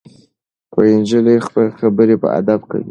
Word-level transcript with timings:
نجلۍ 0.99 1.37
خبرې 1.81 2.15
په 2.21 2.27
ادب 2.39 2.59
کوي. 2.69 2.79